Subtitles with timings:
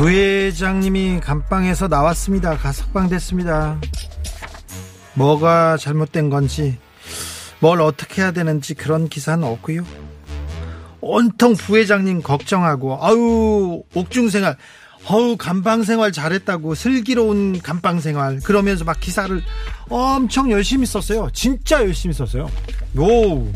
[0.00, 2.56] 부회장님이 감방에서 나왔습니다.
[2.56, 3.78] 가석방 됐습니다.
[5.12, 6.78] 뭐가 잘못된 건지,
[7.58, 9.84] 뭘 어떻게 해야 되는지 그런 기사는 없고요.
[11.02, 14.56] 온통 부회장님 걱정하고, 아유, 옥중생활,
[15.04, 19.38] 어우, 감방생활 잘했다고, 슬기로운 감방생활, 그러면서 막 기사를
[19.90, 21.28] 엄청 열심히 썼어요.
[21.34, 22.50] 진짜 열심히 썼어요.
[22.96, 23.52] 오,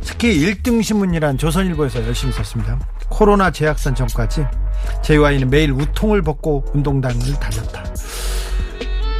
[0.00, 2.80] 특히 1등 신문이란 조선일보에서 열심히 썼습니다.
[3.10, 4.46] 코로나 재확산 전까지
[5.02, 7.84] JY는 매일 우통을 벗고 운동장을 달렸다.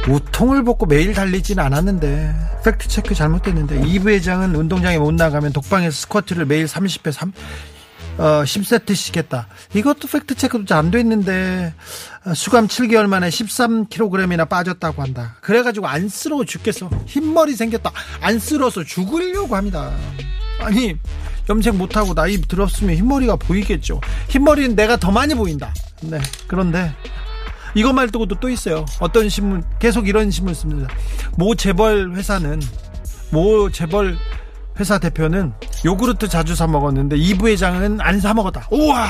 [0.07, 6.65] 우통을 벗고 매일 달리진 않았는데 팩트체크 잘못됐는데 이 부회장은 운동장에 못 나가면 독방에서 스쿼트를 매일
[6.65, 7.31] 30회 3,
[8.17, 9.47] 어, 10세트씩 했다.
[9.73, 11.73] 이것도 팩트체크도 잘 안 됐는데
[12.25, 15.35] 어, 수감 7개월 만에 13kg이나 빠졌다고 한다.
[15.41, 16.89] 그래가지고 안쓰러워 죽겠어.
[17.07, 17.91] 흰머리 생겼다.
[18.21, 19.91] 안쓰러워서 죽으려고 합니다.
[20.59, 20.95] 아니
[21.49, 24.01] 염색 못하고 나이 들었으면 흰머리가 보이겠죠.
[24.29, 25.73] 흰머리는 내가 더 많이 보인다.
[26.01, 26.19] 네.
[26.47, 26.93] 그런데
[27.75, 28.85] 이것 말고도 또 있어요.
[28.99, 30.87] 어떤 신문 계속 이런 신문 씁니다.
[31.37, 32.61] 모 재벌 회사는
[33.31, 34.17] 모 재벌
[34.79, 35.53] 회사 대표는
[35.85, 38.67] 요구르트 자주 사 먹었는데 이 부회장은 안 사 먹었다.
[38.71, 39.05] 우와.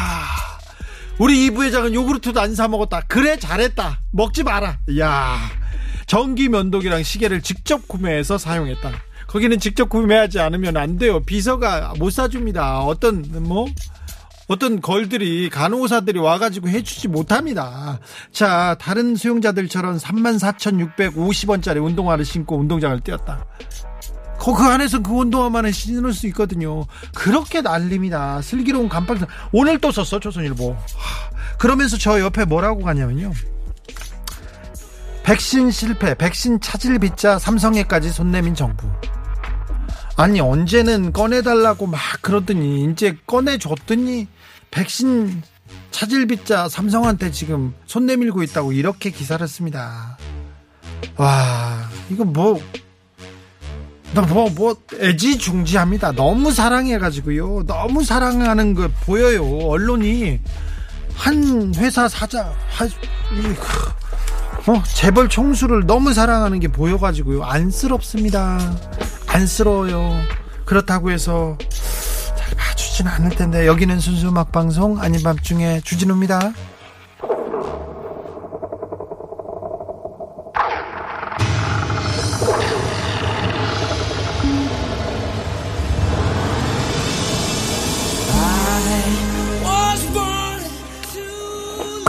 [1.17, 3.01] 우리 이 부회장은 요구르트도 안 사 먹었다.
[3.07, 4.01] 그래 잘했다.
[4.11, 4.79] 먹지 마라.
[4.99, 5.37] 야
[6.07, 8.91] 전기 면도기랑 시계를 직접 구매해서 사용했다.
[9.27, 11.21] 거기는 직접 구매하지 않으면 안 돼요.
[11.23, 12.81] 비서가 못 사줍니다.
[12.81, 13.65] 어떤 뭐
[14.47, 17.99] 어떤 걸들이 간호사들이 와가지고 해주지 못합니다.
[18.31, 23.45] 자 다른 수용자들처럼 34,650원짜리 운동화를 신고 운동장을 뛰었다.
[24.39, 26.85] 그, 그 안에서 그 운동화만을 신을 수 있거든요.
[27.15, 28.41] 그렇게 난립니다.
[28.41, 29.17] 슬기로운 감방
[29.51, 30.71] 오늘 또 썼어 조선일보.
[30.71, 33.31] 하, 그러면서 저 옆에 뭐라고 가냐면요.
[35.23, 38.87] 백신 실패, 백신 찾을 빚자 삼성에까지 손 내민 정부.
[40.17, 44.27] 아니 언제는 꺼내달라고 막 그러더니 이제 꺼내줬더니
[44.71, 45.41] 백신
[45.91, 50.17] 찾을 빚자 삼성한테 지금 손 내밀고 있다고 이렇게 기사를 씁니다.
[51.17, 52.61] 와 이거 뭐
[54.29, 56.13] 뭐, 뭐, 애지중지합니다.
[56.13, 57.63] 너무 사랑해가지고요.
[57.67, 59.43] 너무 사랑하는 거 보여요.
[59.67, 60.39] 언론이.
[61.15, 67.43] 한 회사 사자, 한, 이, 어, 재벌 총수를 너무 사랑하는 게 보여가지고요.
[67.43, 68.57] 안쓰럽습니다.
[69.35, 70.17] 안쓰러워요.
[70.63, 71.57] 그렇다고 해서
[72.37, 76.53] 잘 봐주진 않을 텐데, 여기는 순수 음악 방송, 아닌 밤중에 주진우입니다.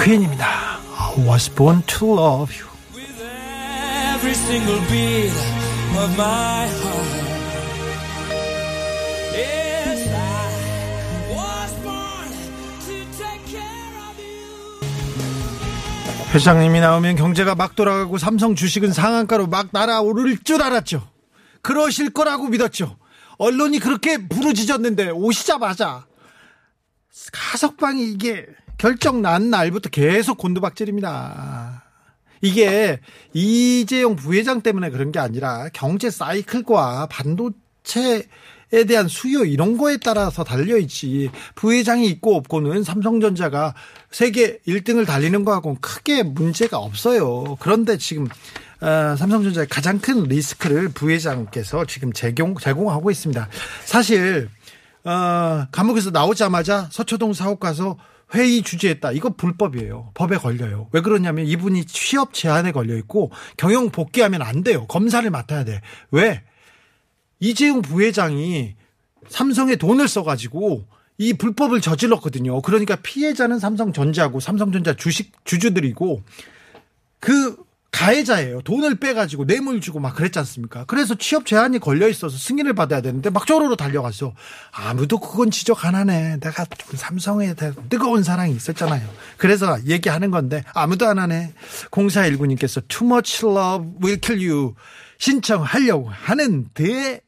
[0.00, 0.46] 퀸입니다.
[0.96, 2.66] I was born to love you.
[5.98, 7.26] Of my heart.
[9.32, 10.50] Yes, I
[11.32, 12.30] was born
[12.86, 14.80] to take care of you.
[16.34, 21.08] 회장님이 나오면 경제가 막 돌아가고 삼성 주식은 상한가로 막 날아오를 줄 알았죠.
[21.62, 22.96] 그러실 거라고 믿었죠.
[23.38, 26.06] 언론이 그렇게 부르짖었는데 오시자마자
[27.32, 28.46] 가석방이 이게
[28.78, 31.85] 결정 난 날부터 계속 곤두박질입니다.
[32.40, 33.00] 이게
[33.32, 38.26] 이재용 부회장 때문에 그런 게 아니라 경제 사이클과 반도체
[38.72, 41.30] 에 대한 수요 이런 거에 따라서 달려 있지.
[41.54, 43.74] 부회장이 있고 없고는 삼성전자가
[44.10, 47.56] 세계 1등을 달리는 거하고는 크게 문제가 없어요.
[47.60, 48.26] 그런데 지금
[48.80, 53.48] 어, 삼성전자의 가장 큰 리스크를 부회장께서 지금 제공, 제공하고 있습니다.
[53.84, 54.48] 사실
[55.04, 57.96] 어, 감옥에서 나오자마자 서초동 사옥 가서
[58.34, 59.12] 회의 주재했다.
[59.12, 60.10] 이거 불법이에요.
[60.14, 60.88] 법에 걸려요.
[60.92, 64.86] 왜 그러냐면 이분이 취업 제한에 걸려 있고 경영 복귀하면 안 돼요.
[64.86, 65.80] 검사를 맡아야 돼.
[66.10, 66.42] 왜?
[67.38, 68.74] 이재용 부회장이
[69.28, 70.86] 삼성에 돈을 써가지고
[71.18, 72.60] 이 불법을 저질렀거든요.
[72.62, 76.22] 그러니까 피해자는 삼성전자고 삼성전자 주식 주주들이고
[77.20, 77.56] 그
[77.90, 78.60] 가해자예요.
[78.62, 80.84] 돈을 빼가지고 뇌물 주고 막 그랬지 않습니까?
[80.84, 84.34] 그래서 취업 제한이 걸려 있어서 승인을 받아야 되는데 막 쪼로로 달려갔어.
[84.70, 86.40] 아무도 그건 지적 안 하네.
[86.40, 87.54] 내가 좀 삼성에
[87.88, 89.08] 뜨거운 사랑이 있었잖아요.
[89.38, 91.54] 그래서 얘기하는 건데 아무도 안 하네.
[91.90, 94.74] 0419님께서 too much love will kill you
[95.18, 97.20] 신청하려고 하는데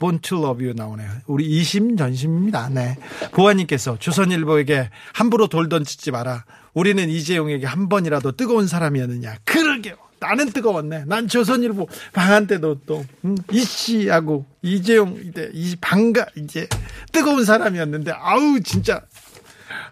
[0.00, 1.10] Love You 나오네요.
[1.26, 2.68] 우리 이심 전심입니다.
[2.70, 2.96] 네.
[3.32, 6.44] 보아님께서 조선일보에게 함부로 돌 던지지 마라.
[6.78, 9.38] 우리는 이재용에게 한 번이라도 뜨거운 사람이었느냐.
[9.44, 9.96] 그러게요.
[10.20, 11.06] 나는 뜨거웠네.
[11.06, 16.68] 난 조선일보 방한 때도 또 음, 이씨하고 이재용 이제 이 방가 이제
[17.10, 19.00] 뜨거운 사람이었는데 아우 진짜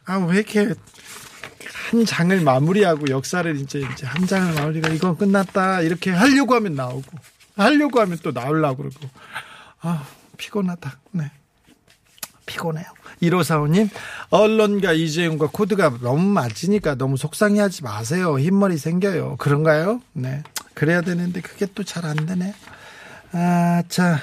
[0.05, 0.75] 아우 왜 이렇게
[1.91, 7.19] 한 장을 마무리하고 역사를 이제 이제 한 장을 마무리가 이건 끝났다 이렇게 하려고 하면 나오고
[7.57, 9.11] 하려고 하면 또 나오려고 그러고
[9.81, 10.07] 아
[10.37, 11.01] 피곤하다.
[11.13, 11.33] 네.
[12.47, 12.87] 피곤해요.
[13.23, 13.89] 1545님,
[14.31, 18.39] 언론과 이재용과 코드가 너무 맞으니까 너무 속상해 하지 마세요.
[18.39, 19.37] 흰머리 생겨요.
[19.39, 20.01] 그런가요?
[20.13, 20.43] 네.
[20.75, 22.55] 그래야 되는데 그게 또 잘 안 되네.
[23.33, 24.21] 아, 자.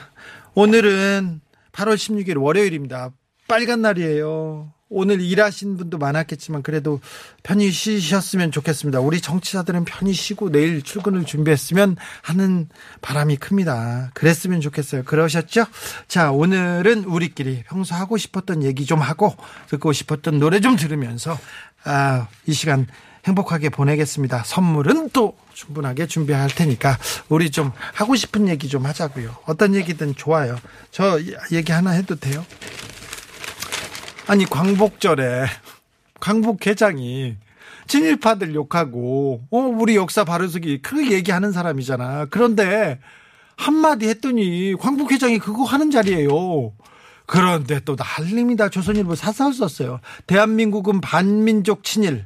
[0.55, 1.41] 오늘은
[1.71, 3.09] 8월 16일 월요일입니다.
[3.47, 4.71] 빨간 날이에요.
[4.93, 6.99] 오늘 일하신 분도 많았겠지만 그래도
[7.41, 8.99] 편히 쉬셨으면 좋겠습니다.
[8.99, 12.69] 우리 정치자들은 편히 쉬고 내일 출근을 준비했으면 하는
[13.01, 14.11] 바람이 큽니다.
[14.13, 15.03] 그랬으면 좋겠어요.
[15.03, 15.65] 그러셨죠?
[16.07, 19.35] 자, 오늘은 우리끼리 평소 하고 싶었던 얘기 좀 하고
[19.69, 21.37] 듣고 싶었던 노래 좀 들으면서
[21.83, 22.87] 아, 이 시간
[23.25, 24.43] 행복하게 보내겠습니다.
[24.45, 26.97] 선물은 또 충분하게 준비할 테니까
[27.29, 29.35] 우리 좀 하고 싶은 얘기 좀 하자고요.
[29.45, 30.57] 어떤 얘기든 좋아요.
[30.91, 31.19] 저
[31.51, 32.45] 얘기 하나 해도 돼요?
[34.27, 35.45] 아니 광복절에
[36.19, 37.35] 광복 회장이
[37.87, 42.27] 친일파들 욕하고 어 우리 역사 바로서기 크게 얘기하는 사람이잖아.
[42.29, 42.99] 그런데
[43.57, 46.73] 한마디 했더니 광복 회장이 그거 하는 자리예요.
[47.25, 48.69] 그런데 또 난립니다.
[48.69, 49.99] 조선일보 사설 썼어요.
[50.27, 52.25] 대한민국은 반민족 친일.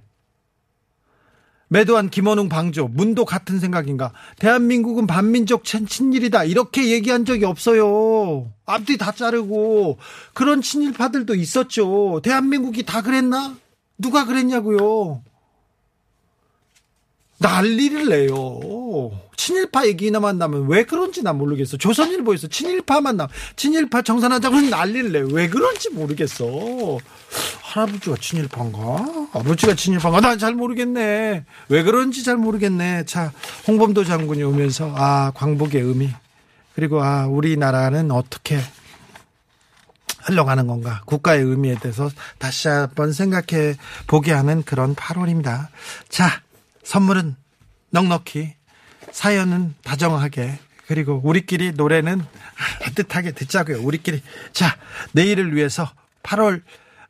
[1.69, 4.14] 매도한 김원웅 방조 문도 같은 생각인가?
[4.40, 6.46] 대한민국은 반민족 친일이다.
[6.46, 8.52] 이렇게 얘기한 적이 없어요.
[8.66, 9.98] 앞뒤 다 자르고.
[10.34, 12.22] 그런 친일파들도 있었죠.
[12.24, 13.56] 대한민국이 다 그랬나?
[13.98, 15.24] 누가 그랬냐고요
[17.39, 19.12] 난리를 내요.
[19.36, 21.78] 친일파 얘기나 만 나면 왜 그런지 난 모르겠어.
[21.78, 25.28] 조선일보에서 친일파 만 나, 친일파 정산하자고 난리를 내요.
[25.31, 26.45] 왜 그런지 모르겠어.
[27.62, 29.30] 할아버지가 친일파인가?
[29.34, 30.22] 아버지가 친일파인가?
[30.22, 31.45] 난 잘 모르겠네.
[31.69, 33.06] 왜 그런지 잘 모르겠네.
[33.06, 33.31] 자,
[33.68, 36.10] 홍범도 장군이 오면서, 아, 광복의 의미.
[36.75, 38.60] 그리고, 아, 우리나라는 어떻게
[40.24, 41.01] 흘러가는 건가?
[41.06, 43.75] 국가의 의미에 대해서 다시 한번 생각해
[44.07, 45.68] 보게 하는 그런 8월입니다.
[46.10, 46.42] 자,
[46.88, 47.36] 선물은
[47.89, 48.56] 넉넉히,
[49.12, 50.57] 사연은 다정하게,
[50.88, 52.24] 그리고 우리끼리 노래는
[52.81, 53.81] 따뜻하게 듣자고요.
[53.81, 54.24] 우리끼리.
[54.54, 54.78] 자,
[55.12, 55.92] 내일을 위해서
[56.24, 56.62] 8월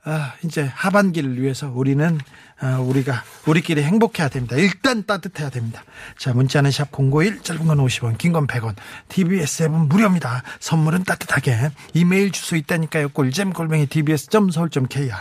[0.04, 2.20] 아, 이제 하반기를 위해서 우리는 아,
[2.62, 4.56] 우리가 우리끼리 행복해야 됩니다.
[4.56, 5.84] 일단 따뜻해야 됩니다.
[6.18, 8.76] 자, 문자는 샵 051, 짧은 건 50원, 긴 건 100원.
[9.10, 10.44] TBS 앱은 무료입니다.
[10.60, 11.70] 선물은 따뜻하게.
[11.94, 13.10] 이메일 주소 있다니까요.
[13.10, 15.12] 꿀잼 골뱅이 tbs.서울.kr.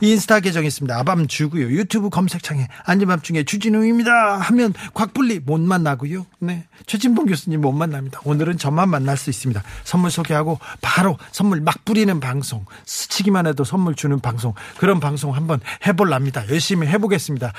[0.00, 0.98] 인스타 계정 있습니다.
[0.98, 1.66] 아밤 주고요.
[1.66, 4.38] 유튜브 검색창에 안전밤중에 주진우입니다.
[4.38, 6.26] 하면 곽불리 못 만나고요.
[6.40, 6.66] 네.
[6.86, 8.20] 최진봉 교수님 못 만납니다.
[8.24, 9.62] 오늘은 저만 만날 수 있습니다.
[9.84, 12.64] 선물 소개하고 바로 선물 막 뿌리는 방송.
[12.86, 14.54] 스치기만 해도 선물 주는 방송.
[14.78, 16.48] 그런 방송 한번 해볼랍니다.
[16.48, 17.52] 열심히 해보겠습니다.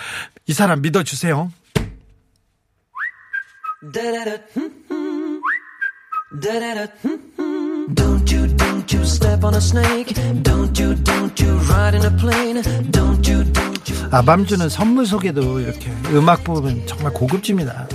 [0.47, 1.51] 이 사람 믿어주세요.
[7.95, 10.13] Don't you, don't you step on a snake.
[10.43, 12.61] Don't you, don't you ride in a plane.
[12.91, 14.09] Don't you, don't you.
[14.11, 17.87] 아밤주는 선물 소개도 이렇게 음악 부분 정말 고급집니다.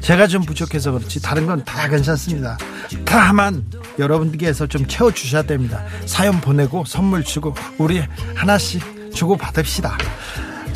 [0.00, 2.56] 제가 좀 부족해서 그렇지 다른 건 다 괜찮습니다.
[3.04, 3.64] 다만
[3.98, 5.84] 여러분께서 좀 채워주셔야 됩니다.
[6.06, 8.02] 사연 보내고 선물 주고 우리
[8.34, 9.96] 하나씩 주고 받읍시다.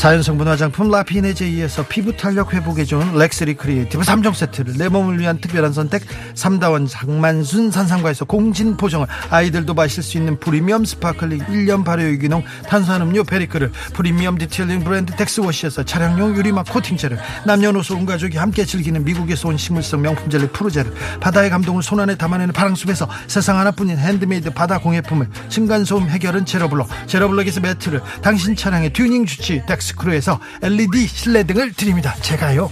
[0.00, 5.38] 자연성분 화장품 라피네 제이에서 피부 탄력 회복에 좋은 렉스리 크리에이티브 3종 세트를 내 몸을 위한
[5.38, 6.00] 특별한 선택.
[6.34, 9.06] 삼다원 장만순 산상과에서 공진 포정을.
[9.28, 13.72] 아이들도 마실 수 있는 프리미엄 sparkling 1년 발효 유기농 탄산음료 베리크를.
[13.92, 17.18] 프리미엄 detailing 브랜드 덱스워시에서 차량용 유리막 코팅제를.
[17.44, 20.94] 남녀노소 온 가족이 함께 즐기는 미국에서 온 식물성 명품 젤리 푸르제를.
[21.20, 25.28] 바다의 감동을 손안에 담아내는 파랑숲에서 세상 하나뿐인 핸드메이드 바다 공예품을.
[25.50, 28.00] 층간소음 해결은 제로블럭 제로블럭에서 매트를.
[28.22, 29.62] 당신 차량의 튜닝 주치.
[29.66, 32.14] 덱스 크루에서 LED 실내등을 드립니다.
[32.20, 32.70] 제가요.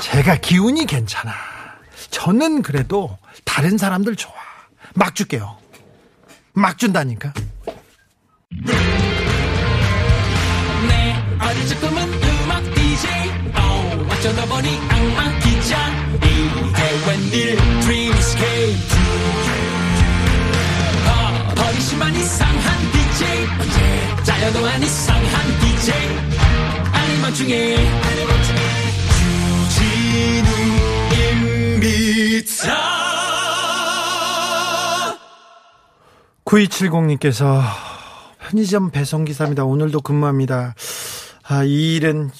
[0.00, 1.32] 제가 기운이 괜찮아.
[2.10, 4.32] 저는 그래도 다른 사람들 좋아.
[4.94, 5.56] 막 줄게요.
[6.52, 7.32] 막 준다니까.
[12.74, 13.10] DJ
[13.54, 15.88] 어, 어쩌다 보니 악마 기자.
[16.16, 19.01] 이게 웬일 어,
[21.62, 23.46] 버리시만 이상한 DJ
[24.24, 25.94] 짜여도 안 이상한 DJ
[26.92, 27.76] 아니면 중에
[31.22, 31.92] 주진우입니다
[36.44, 37.62] 9270님께서
[38.40, 39.64] 편의점 배송기사입니다.
[39.64, 40.74] 오늘도 근무합니다.
[41.44, 42.30] 아, 이 일은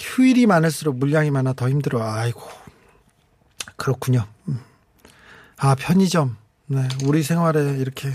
[0.00, 2.02] 휴일이 많을수록 물량이 많아 더 힘들어.
[2.04, 2.40] 아이고.
[3.76, 4.26] 그렇군요.
[4.46, 4.60] 음.
[5.56, 6.36] 아, 편의점.
[6.66, 8.10] 네, 우리 생활에 이렇게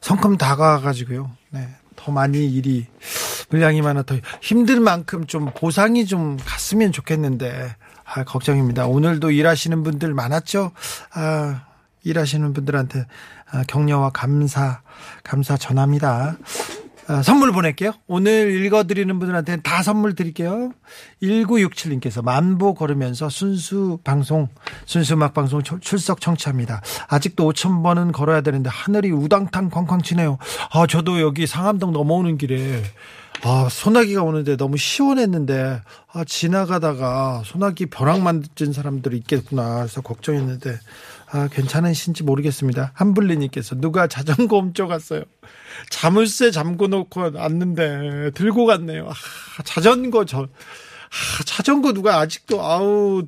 [0.00, 1.30] 성큼 다가와가지고요.
[1.50, 2.86] 네, 더 많이 일이
[3.50, 8.86] 물량이 많아 더 힘들 만큼 좀 보상이 좀 갔으면 좋겠는데 아, 걱정입니다.
[8.86, 10.72] 오늘도 일하시는 분들 많았죠.
[11.14, 11.66] 아,
[12.02, 13.06] 일하시는 분들한테
[13.50, 14.80] 아, 격려와 감사
[15.22, 16.36] 감사 전합니다.
[17.08, 17.92] 아, 선물 보낼게요.
[18.06, 20.72] 오늘 읽어드리는 분들한테는 다 선물 드릴게요.
[21.22, 24.48] 1967님께서 만보 걸으면서 순수 방송,
[24.86, 26.80] 순수 음악 방송 출- 출석 청취합니다.
[27.08, 30.38] 아직도 5천번은 걸어야 되는데 하늘이 우당탕 쾅쾅 치네요.
[30.72, 32.82] 아, 저도 여기 상암동 넘어오는 길에
[33.44, 35.80] 아, 소나기가 오는데 너무 시원했는데,
[36.12, 39.78] 아, 지나가다가 소나기 벼락 만든 사람들이 있겠구나.
[39.78, 40.78] 그래서 걱정했는데,
[41.32, 42.92] 아, 괜찮으신지 모르겠습니다.
[42.94, 45.22] 한블리님께서 누가 자전거 훔쳐갔어요.
[45.90, 49.08] 자물쇠 잠궈 놓고 왔는데, 들고 갔네요.
[49.08, 53.22] 아, 자전거 저, 아, 자전거 누가 아직도, 아우,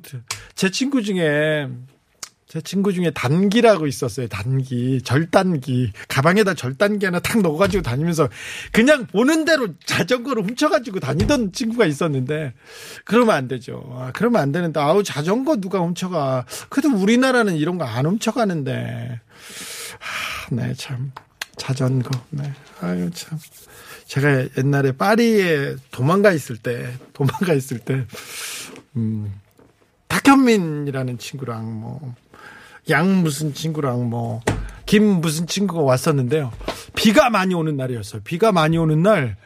[0.55, 1.67] 제 친구 중에,
[2.47, 4.27] 제 친구 중에 단기라고 있었어요.
[4.29, 5.91] 단기, 절단기.
[6.07, 8.29] 가방에다 절단기 하나 탁 넣어가지고 다니면서
[8.71, 12.53] 그냥 보는 대로 자전거를 훔쳐가지고 다니던 친구가 있었는데
[13.03, 13.83] 그러면 안 되죠.
[13.99, 16.45] 아, 그러면 안 되는데 아우 자전거 누가 훔쳐가.
[16.69, 19.19] 그래도 우리나라는 이런 거 안 훔쳐가는데.
[19.99, 21.11] 아, 네, 참.
[21.57, 22.11] 자전거.
[22.29, 22.51] 네.
[22.81, 23.37] 아유, 참.
[24.05, 28.05] 제가 옛날에 파리에 도망가 있을 때, 도망가 있을 때,
[28.95, 29.33] 음,
[30.07, 32.15] 탁현민이라는 친구랑 뭐,
[32.89, 34.41] 양 무슨 친구랑 뭐,
[34.85, 36.51] 김 무슨 친구가 왔었는데요.
[36.95, 38.21] 비가 많이 오는 날이었어요.
[38.23, 39.37] 비가 많이 오는 날,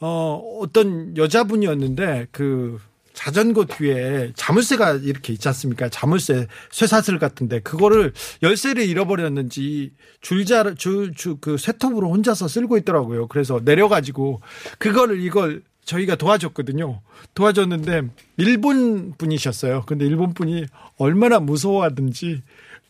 [0.00, 2.80] 어, 어떤 여자분이었는데, 그,
[3.18, 5.88] 자전거 뒤에 자물쇠가 이렇게 있지 않습니까?
[5.88, 8.12] 자물쇠 쇠사슬 같은데 그거를
[8.44, 13.26] 열쇠를 잃어버렸는지 줄자 줄그 쇠톱으로 혼자서 쓸고 있더라고요.
[13.26, 14.40] 그래서 내려가지고
[14.78, 17.00] 그거를 이걸 저희가 도와줬거든요.
[17.34, 18.02] 도와줬는데
[18.36, 19.82] 일본 분이셨어요.
[19.84, 22.42] 근데 일본 분이 얼마나 무서워하든지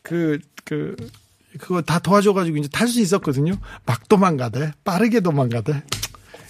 [0.02, 0.97] 그그
[1.58, 3.54] 그거 다 도와줘가지고 이제 탈 수 있었거든요.
[3.87, 5.85] 막 도망가대, 빠르게 도망가대.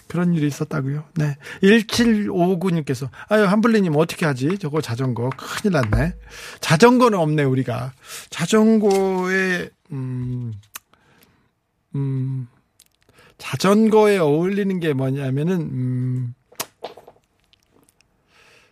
[0.09, 1.05] 그런 일이 있었다고요.
[1.17, 1.37] 네.
[1.63, 4.59] 1759님께서 아유 한블리님 어떻게 하지?
[4.59, 6.15] 저거 자전거 큰일 났네.
[6.61, 7.93] 자전거는 없네 우리가.
[8.31, 10.53] 자전거에 음,
[11.95, 12.49] 음
[13.37, 16.35] 자전거에 어울리는 게 뭐냐면은 음,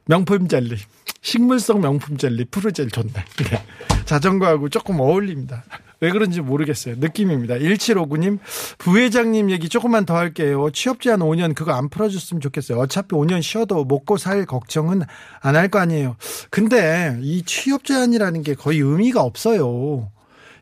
[0.07, 0.76] 명품 젤리.
[1.21, 3.12] 식물성 명품 젤리 푸르젤 좋네.
[3.12, 3.64] 네.
[4.05, 5.64] 자전거하고 조금 어울립니다.
[6.00, 6.97] 왜 그런지 모르겠어요.
[6.99, 7.55] 느낌입니다.
[7.57, 8.38] 1759님,
[8.79, 10.69] 부회장님 얘기 조금만 더 할게요.
[10.73, 12.79] 취업 제한 5년 그거 안 풀어줬으면 좋겠어요.
[12.79, 15.03] 어차피 5년 쉬어도 먹고 살 걱정은
[15.41, 16.17] 안 할 거 아니에요.
[16.50, 20.11] 근데 이 취업 제한이라는 게 거의 의미가 없어요.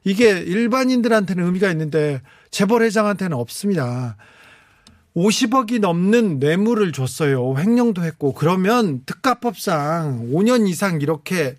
[0.05, 4.17] 이게 일반인들한테는 의미가 있는데 재벌 회장한테는 없습니다.
[5.17, 7.55] 50억이 넘는 뇌물을 줬어요.
[7.57, 11.57] 횡령도 했고 그러면 특가법상 5년 이상 이렇게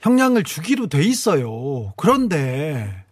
[0.00, 1.92] 형량을 주기로 돼 있어요.
[1.96, 3.04] 그런데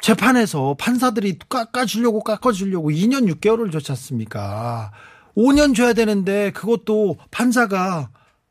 [0.00, 4.92] 재판에서 판사들이 깎아주려고 깎아주려고 2년 6개월을 줬지 않습니까?
[5.36, 8.10] 5년 줘야 되는데 그것도 판사가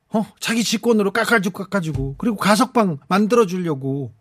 [0.09, 4.11] 어 자기 직권으로 깎아주고 깎아주고 그리고 가석방 만들어 주려고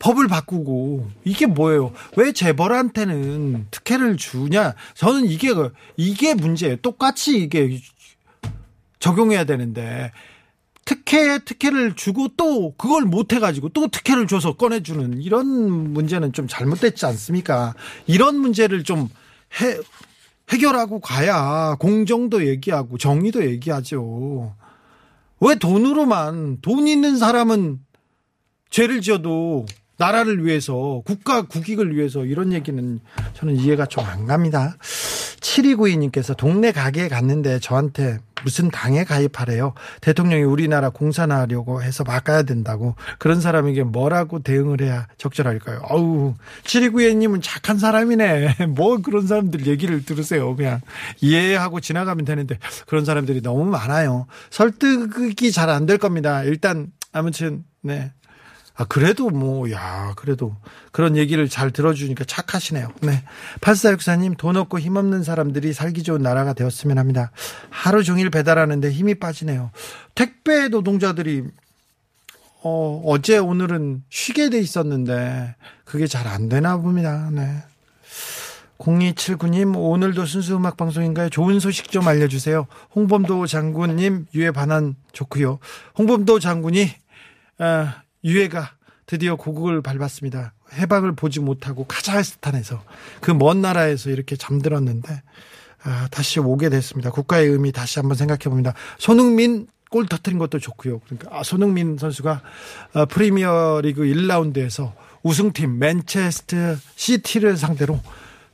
[0.00, 1.92] 법을 바꾸고 이게 뭐예요?
[2.16, 4.74] 왜 재벌한테는 특혜를 주냐?
[4.94, 5.48] 저는 이게
[5.96, 6.76] 이게 문제예요.
[6.76, 7.80] 똑같이 이게
[8.98, 10.12] 적용해야 되는데
[10.84, 15.46] 특혜 특혜를 주고 또 그걸 못 해 가지고 또 특혜를 줘서 꺼내 주는 이런
[15.92, 17.74] 문제는 좀 잘못됐지 않습니까?
[18.06, 19.08] 이런 문제를 좀
[19.60, 19.78] 해,
[20.50, 24.54] 해결하고 가야 공정도 얘기하고 정의도 얘기하죠.
[25.40, 27.80] 왜 돈으로만 돈 있는 사람은
[28.70, 29.66] 죄를 지어도
[29.98, 33.00] 나라를 위해서 국가 국익을 위해서 이런 얘기는
[33.34, 34.76] 저는 이해가 좀 안 갑니다.
[35.40, 39.74] 7292님께서 동네 가게에 갔는데 저한테 무슨 당에 가입하래요.
[40.00, 42.94] 대통령이 우리나라 공산화하려고 해서 바꿔야 된다고.
[43.18, 45.80] 그런 사람에게 뭐라고 대응을 해야 적절할까요?
[45.90, 46.34] 어우,
[46.64, 48.66] 7292님은 착한 사람이네.
[48.74, 50.54] 뭐 그런 사람들 얘기를 들으세요.
[50.56, 50.80] 그냥
[51.20, 54.26] 이해하고 지나가면 되는데 그런 사람들이 너무 많아요.
[54.50, 56.42] 설득이 잘 안 될 겁니다.
[56.44, 58.12] 일단 아무튼 네.
[58.74, 60.56] 아, 그래도 뭐, 야, 그래도
[60.92, 62.88] 그런 얘기를 잘 들어주니까 착하시네요.
[63.02, 63.22] 네.
[63.60, 67.32] 8464님, 돈 없고 힘없는 사람들이 살기 좋은 나라가 되었으면 합니다.
[67.70, 69.70] 하루 종일 배달하는데 힘이 빠지네요.
[70.14, 71.44] 택배 노동자들이,
[72.62, 77.28] 어, 어제 오늘은 쉬게 돼 있었는데, 그게 잘 안 되나 봅니다.
[77.30, 77.62] 네.
[78.78, 81.28] 0279님, 오늘도 순수 음악 방송인가요?
[81.28, 82.66] 좋은 소식 좀 알려주세요.
[82.96, 85.60] 홍범도 장군님, 유해 반환 좋고요
[85.98, 86.90] 홍범도 장군이,
[87.58, 88.72] 아, 유해가
[89.06, 90.54] 드디어 고국을 밟았습니다.
[90.74, 92.82] 해방을 보지 못하고 카자흐스탄에서
[93.20, 95.22] 그 먼 나라에서 이렇게 잠들었는데
[95.84, 97.10] 아, 다시 오게 됐습니다.
[97.10, 98.72] 국가의 의미 다시 한번 생각해 봅니다.
[98.98, 101.00] 손흥민 골 터트린 것도 좋고요.
[101.00, 102.42] 그러니까 아, 손흥민 선수가
[102.94, 108.00] 아, 프리미어리그 1라운드에서 우승팀 맨체스터 시티를 상대로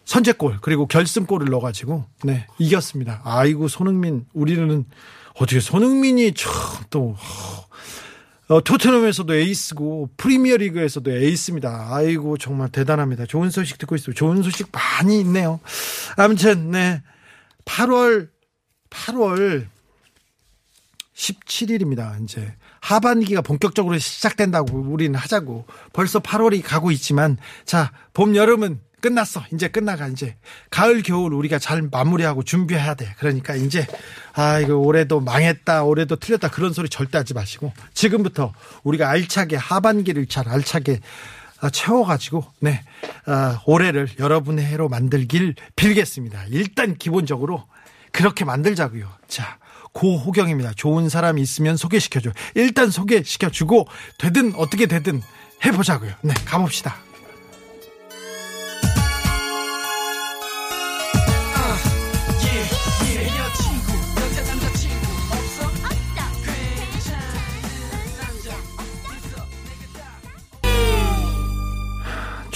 [0.04, 3.20] 선제골 그리고 결승골을 넣어가지고 네 이겼습니다.
[3.24, 4.84] 아이고 손흥민 우리는
[5.36, 7.14] 어떻게 손흥민이 참또
[8.48, 11.88] 어, 토트넘에서도 에이스고 프리미어리그에서도 에이스입니다.
[11.90, 13.26] 아이고 정말 대단합니다.
[13.26, 14.14] 좋은 소식 듣고 있어요.
[14.14, 15.60] 좋은 소식 많이 있네요.
[16.16, 17.02] 아무튼 네
[17.66, 18.28] 8월
[18.88, 19.66] 8월
[21.14, 22.22] 17일입니다.
[22.22, 27.36] 이제 하반기가 본격적으로 시작된다고 우리는 하자고 벌써 8월이 가고 있지만
[27.66, 29.42] 자 봄 여름은 끝났어.
[29.52, 30.36] 이제 끝나가 이제
[30.70, 33.14] 가을 겨울 우리가 잘 마무리하고 준비해야 돼.
[33.18, 33.86] 그러니까 이제
[34.34, 35.84] 아 이거 올해도 망했다.
[35.84, 36.48] 올해도 틀렸다.
[36.48, 38.52] 그런 소리 절대 하지 마시고 지금부터
[38.82, 41.00] 우리가 알차게 하반기를 잘 알차게
[41.60, 42.82] 아, 채워가지고 네
[43.26, 46.44] 아, 올해를 여러분의 해로 만들길 빌겠습니다.
[46.50, 47.64] 일단 기본적으로
[48.12, 49.08] 그렇게 만들자고요.
[49.28, 49.58] 자.
[49.92, 50.74] 고호경입니다.
[50.76, 52.30] 좋은 사람이 있으면 소개시켜줘.
[52.54, 53.88] 일단 소개시켜주고
[54.18, 55.22] 되든 어떻게 되든
[55.64, 56.12] 해보자고요.
[56.22, 57.07] 네, 가봅시다.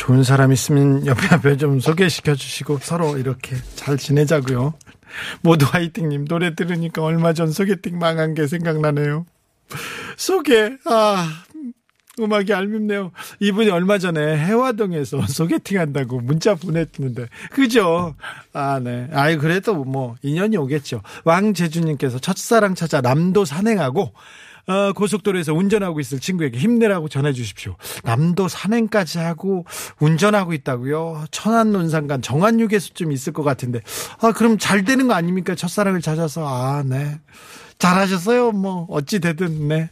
[0.03, 4.75] 좋은 사람 있으면 옆에 앞에 좀 소개시켜 주시고 서로 이렇게 잘 지내자고요.
[5.43, 9.27] 모두 화이팅님 노래 들으니까 얼마 전 소개팅 망한 게 생각나네요.
[10.17, 11.45] 소개 아
[12.19, 13.13] 음악이 얄밉네요.
[13.39, 18.17] 이분이 얼마 전에 해화동에서 소개팅 한다고 문자 보냈는데 그죠?
[18.53, 19.09] 아 네.
[19.13, 21.01] 아이 그래도 뭐 인연이 오겠죠.
[21.25, 24.13] 왕재주님께서 첫사랑 찾아 남도 산행하고
[24.67, 27.77] 어, 고속도로에서 운전하고 있을 친구에게 힘내라고 전해 주십시오.
[28.05, 29.65] 남도 산행까지 하고
[30.01, 31.25] 운전하고 있다고요.
[31.31, 33.81] 천안 논산간 정안휴게소쯤 있을 것 같은데.
[34.21, 35.55] 아, 그럼 잘 되는 거 아닙니까?
[35.55, 36.47] 첫사랑을 찾아서.
[36.47, 37.19] 아, 네.
[37.79, 38.53] 잘하셨어요.
[38.53, 39.91] 뭐 어찌 되든 네.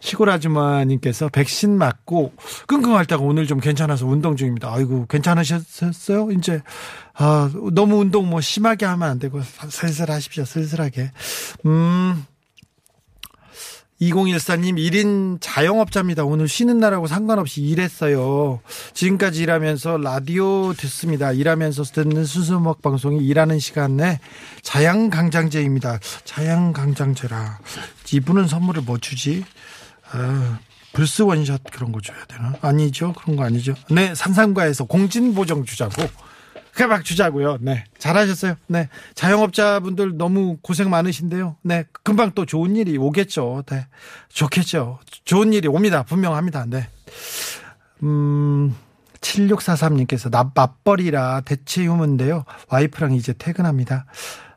[0.00, 2.32] 시골 아주머님께서 백신 맞고
[2.66, 4.72] 끙끙 앓다가 오늘 좀 괜찮아서 운동 중입니다.
[4.74, 6.32] 아이고 괜찮으셨어요?
[6.32, 6.60] 이제
[7.14, 10.44] 아 너무 운동 뭐 심하게 하면 안 되고 슬슬 하십시오.
[10.44, 11.12] 슬슬하게.
[11.66, 12.26] 음
[14.02, 16.24] 2014님 1인 자영업자입니다.
[16.24, 18.60] 오늘 쉬는 날하고 상관없이 일했어요.
[18.94, 21.32] 지금까지 일하면서 라디오 듣습니다.
[21.32, 24.18] 일하면서 듣는 수수음악 방송이 일하는 시간에
[24.62, 26.00] 자양강장제입니다.
[26.24, 27.58] 자양강장제라.
[28.12, 29.44] 이분은 선물을 뭐 주지?
[30.10, 30.58] 아,
[30.92, 32.54] 불스 원샷 그런 거 줘야 되나?
[32.60, 33.12] 아니죠.
[33.14, 33.74] 그런 거 아니죠.
[33.90, 36.02] 네, 산상가에서 공진보정 주자고.
[36.74, 37.58] 그냥 막 주자고요.
[37.60, 37.84] 네.
[37.98, 38.54] 잘하셨어요.
[38.66, 38.88] 네.
[39.14, 41.56] 자영업자분들 너무 고생 많으신데요.
[41.62, 41.84] 네.
[42.02, 43.64] 금방 또 좋은 일이 오겠죠.
[43.70, 43.86] 네.
[44.30, 44.98] 좋겠죠.
[45.24, 46.02] 좋은 일이 옵니다.
[46.02, 46.64] 분명합니다.
[46.68, 46.88] 네.
[48.02, 48.74] 음,
[49.20, 52.44] 7643님께서 나 맞벌이라 대체 유무인데요.
[52.68, 54.06] 와이프랑 이제 퇴근합니다.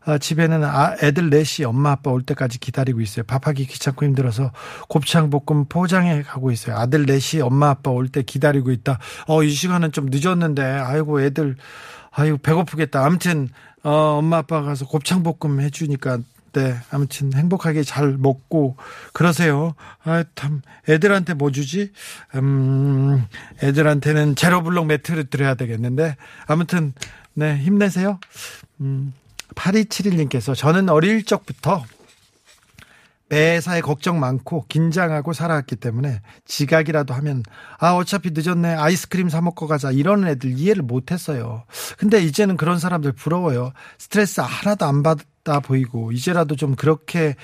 [0.08, 3.24] 아, 집에는 아, 애들 넷이 엄마 아빠 올 때까지 기다리고 있어요.
[3.26, 4.52] 밥하기 귀찮고 힘들어서
[4.88, 6.78] 곱창 볶음 포장해 가고 있어요.
[6.78, 9.00] 아들 넷이 엄마 아빠 올 때 기다리고 있다.
[9.28, 11.56] 어, 이 시간은 좀 늦었는데 아이고 애들
[12.16, 13.06] 아유 배고프겠다.
[13.06, 13.50] 아무튼
[13.84, 16.20] 어, 엄마 아빠 가서 곱창볶음 해주니까
[16.54, 18.78] 네 아무튼 행복하게 잘 먹고
[19.14, 19.76] 그러세요.
[20.04, 21.92] 아참 애들한테 뭐 주지?
[22.36, 23.26] 음
[23.62, 26.16] 애들한테는 제로블록 매트를 드려야 되겠는데
[26.48, 26.94] 아무튼
[27.34, 28.20] 네 힘내세요.
[28.80, 29.14] 음
[29.56, 31.84] 8271님께서 저는 어릴 적부터
[33.30, 37.44] 매사에 걱정 많고 긴장하고 살아왔기 때문에 지각이라도 하면
[37.80, 41.64] 아 어차피 늦었네 아이스크림 사 먹고 가자 이런 애들 이해를 못했어요.
[41.98, 43.74] 근데 이제는 그런 사람들 부러워요.
[43.98, 47.36] 스트레스 하나도 안 받아 보이고 이제라도 좀 그렇게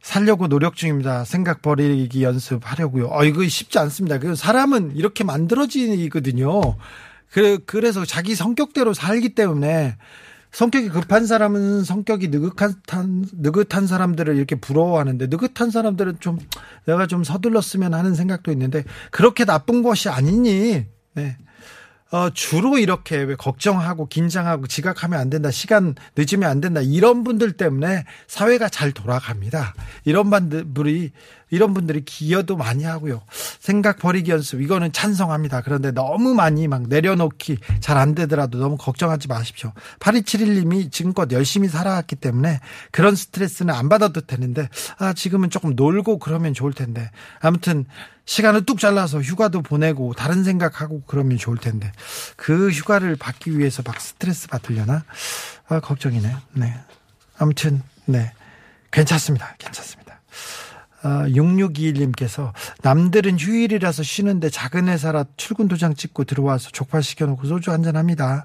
[0.00, 1.24] 살려고 노력 중입니다.
[1.24, 3.08] 생각 버리기 연습하려고요.
[3.10, 4.18] 어 이거 쉽지 않습니다.
[4.18, 6.76] 그 사람은 이렇게 만들어지거든요.
[7.32, 9.96] 그 그래서 자기 성격대로 살기 때문에
[10.52, 16.38] 성격이 급한 사람은 성격이 느긋한 느긋한 사람들을 이렇게 부러워하는데 느긋한 사람들은 좀
[16.86, 20.86] 내가 좀 서둘렀으면 하는 생각도 있는데 그렇게 나쁜 것이 아니니.
[21.14, 21.36] 네.
[22.12, 27.52] 어, 주로 이렇게 왜 걱정하고 긴장하고 지각하면 안 된다, 시간 늦으면 안 된다, 이런 분들
[27.52, 29.74] 때문에 사회가 잘 돌아갑니다.
[30.04, 31.10] 이런 분들이,
[31.50, 33.22] 이런 분들이 기여도 많이 하고요.
[33.58, 35.62] 생각 버리기 연습, 이거는 찬성합니다.
[35.62, 39.72] 그런데 너무 많이 막 내려놓기 잘 안 되더라도 너무 걱정하지 마십시오.
[40.00, 42.60] 8271님이 지금껏 열심히 살아왔기 때문에
[42.92, 47.10] 그런 스트레스는 안 받아도 되는데, 아, 지금은 조금 놀고 그러면 좋을 텐데.
[47.40, 47.86] 아무튼,
[48.26, 51.90] 시간을 뚝 잘라서 휴가도 보내고 다른 생각하고 그러면 좋을 텐데
[52.36, 55.04] 그 휴가를 받기 위해서 막 스트레스 받으려나
[55.68, 56.36] 아, 걱정이네.
[56.52, 56.74] 네.
[57.38, 58.32] 아무튼 네
[58.90, 59.54] 괜찮습니다.
[59.58, 60.20] 괜찮습니다.
[61.02, 67.96] 아, 6621님께서 남들은 휴일이라서 쉬는데 작은 회사라 출근 도장 찍고 들어와서 족발 시켜놓고 소주 한잔
[67.96, 68.44] 합니다.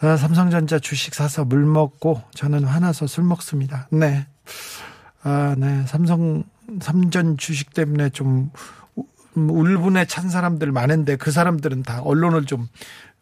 [0.00, 3.86] 아, 삼성전자 주식 사서 물 먹고 저는 화나서 술 먹습니다.
[3.92, 4.26] 네.
[5.22, 5.84] 아, 네.
[5.86, 6.42] 삼성
[6.80, 8.50] 삼전 주식 때문에 좀
[9.34, 12.68] 울분에 찬 사람들 많은데 그 사람들은 다 언론을 좀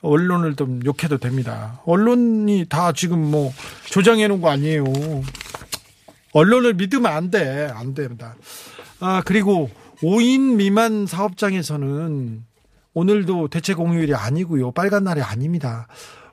[0.00, 1.80] 언론을 좀 욕해도 됩니다.
[1.84, 3.52] 언론이 다 지금 뭐
[3.86, 4.84] 조장해 놓은 거 아니에요.
[6.32, 7.70] 언론을 믿으면 안 돼.
[7.74, 8.36] 안 됩니다.
[9.00, 9.70] 아, 그리고
[10.02, 12.44] 5인 미만 사업장에서는
[12.94, 14.72] 오늘도 대체 공휴일이 아니고요.
[14.72, 15.88] 빨간 날이 아닙니다.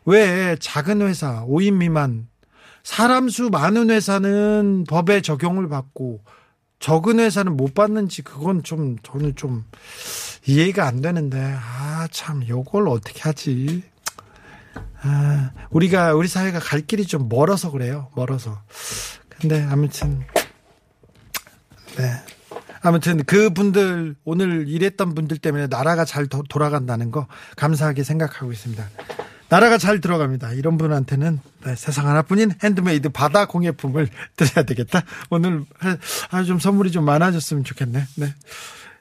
[0.06, 2.28] 왜 작은 회사, 5인 미만,
[2.84, 6.22] 사람 수 많은 회사는 법에 적용을 받고
[6.80, 9.66] 적은 회사는 못 받는지 그건 좀 저는 좀
[10.48, 13.84] 이해가 안 되는데 아 참 요걸 어떻게 하지?
[15.02, 18.10] 아, 우리가 우리 사회가 갈 길이 좀 멀어서 그래요.
[18.16, 18.62] 멀어서.
[19.40, 20.22] 근데 아무튼
[21.98, 22.12] 네.
[22.82, 28.88] 아무튼 그분들 오늘 일했던 분들 때문에 나라가 잘 도- 돌아간다는 거 감사하게 생각하고 있습니다.
[29.50, 30.54] 나라가 잘 돌아갑니다.
[30.54, 35.04] 이런 분한테는 네, 세상 하나뿐인 핸드메이드 바다 공예품을 드려야 되겠다.
[35.30, 35.64] 오늘
[36.32, 38.06] 아, 좀 선물이 좀 많아졌으면 좋겠네.
[38.16, 38.34] 네.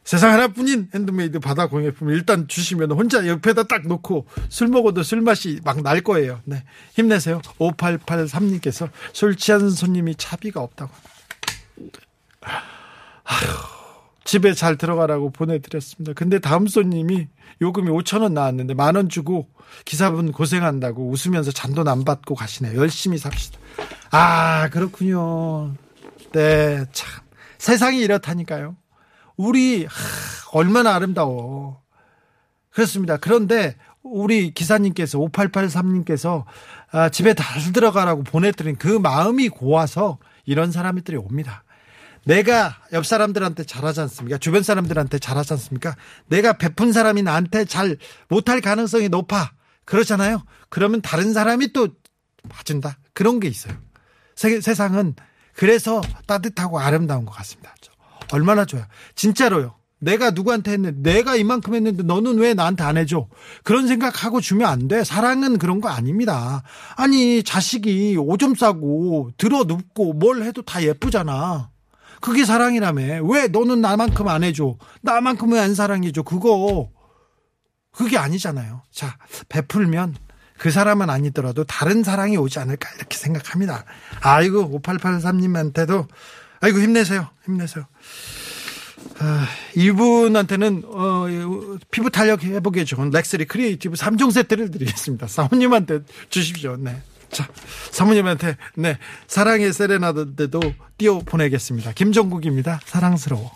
[0.04, 5.60] 세상 하나뿐인 핸드메이드 바다 공예품 일단 주시면 혼자 옆에다 딱 놓고 술 먹어도 술 맛이
[5.64, 6.40] 막 날 거예요.
[6.44, 6.62] 네.
[6.94, 7.40] 힘내세요.
[7.58, 10.92] 5883님께서 술 취한 손님이 차비가 없다고.
[14.24, 16.14] 집에 잘 들어가라고 보내드렸습니다.
[16.14, 17.28] 근데 다음 손님이
[17.60, 19.48] 요금이 5천 원 나왔는데 만 원 주고
[19.84, 22.78] 기사분 고생한다고 웃으면서 잔돈 안 받고 가시네요.
[22.80, 23.58] 열심히 삽시다.
[24.10, 25.74] 아 그렇군요.
[26.32, 27.22] 네, 참
[27.58, 28.76] 세상이 이렇다니까요.
[29.36, 29.90] 우리 하,
[30.52, 31.82] 얼마나 아름다워.
[32.70, 33.16] 그렇습니다.
[33.16, 36.44] 그런데 우리 기사님께서 5883님께서
[36.92, 41.64] 아, 집에 잘 들어가라고 보내드린 그 마음이 고와서 이런 사람들이 옵니다.
[42.24, 44.38] 내가 옆 사람들한테 잘하지 않습니까?
[44.38, 45.94] 주변 사람들한테 잘하지 않습니까?
[46.26, 47.96] 내가 베푼 사람이 나한테 잘
[48.28, 49.52] 못할 가능성이 높아.
[49.84, 50.42] 그렇잖아요?
[50.70, 51.88] 그러면 다른 사람이 또
[52.48, 52.98] 봐준다.
[53.12, 53.74] 그런 게 있어요.
[54.34, 55.14] 세, 세상은
[55.54, 57.74] 그래서 따뜻하고 아름다운 것 같습니다.
[58.32, 58.86] 얼마나 좋아요.
[59.14, 59.74] 진짜로요.
[59.98, 63.28] 내가 누구한테 했는데 내가 이만큼 했는데 너는 왜 나한테 안 해줘?
[63.62, 65.02] 그런 생각하고 주면 안 돼.
[65.04, 66.62] 사랑은 그런 거 아닙니다.
[66.96, 71.70] 아니 자식이 오줌 싸고 들어 눕고 뭘 해도 다 예쁘잖아.
[72.24, 73.22] 그게 사랑이라며.
[73.24, 74.78] 왜 너는 나만큼 안 해줘?
[75.02, 76.22] 나만큼 왜 안 사랑해줘?
[76.22, 76.90] 그거
[77.92, 78.80] 그게 아니잖아요.
[78.90, 79.18] 자
[79.50, 80.16] 베풀면
[80.56, 83.84] 그 사람은 아니더라도 다른 사랑이 오지 않을까 이렇게 생각합니다.
[84.22, 86.08] 아이고 5883님한테도
[86.60, 87.28] 아이고 힘내세요.
[87.44, 87.84] 힘내세요.
[89.18, 91.26] 아, 이분한테는 어,
[91.90, 95.26] 피부 탄력 회복에 좋은 렉스리 크리에이티브 3종 세트를 드리겠습니다.
[95.26, 96.76] 사모님한테 주십시오.
[96.78, 97.02] 네.
[97.30, 97.48] 자,
[97.90, 100.60] 사모님한테 네 사랑의 세레나데도
[100.98, 101.92] 띄워 보내겠습니다.
[101.92, 102.80] 김정국입니다.
[102.84, 103.52] 사랑스러워.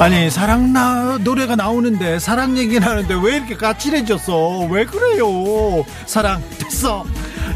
[0.00, 4.60] 아니 사랑 나 노래가 나오는데 사랑 얘기 나는데 왜 이렇게 까칠해졌어?
[4.70, 5.84] 왜 그래요?
[6.06, 7.04] 사랑 됐어.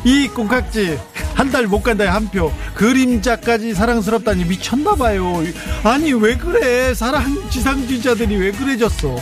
[0.04, 1.00] 이 콩깍지
[1.34, 2.52] 한 달 못 간다에 한 표.
[2.74, 5.42] 그림자까지 사랑스럽다니 미쳤나 봐요.
[5.84, 6.94] 아니 왜 그래?
[6.94, 9.16] 사랑 지상주의자들이 왜 그래졌어?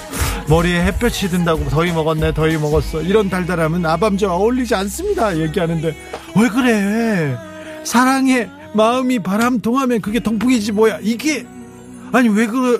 [0.48, 3.03] 머리에 햇볕이 든다고 더위 먹었네, 더위 먹었어.
[3.03, 5.38] 이런 달달함은 아밤주와 어울리지 않습니다.
[5.38, 5.96] 얘기하는데
[6.37, 7.37] 왜 그래?
[7.85, 10.98] 사랑에 마음이 바람 통하면 그게 동풍이지 뭐야?
[11.03, 11.46] 이게
[12.12, 12.79] 아니 왜 그래?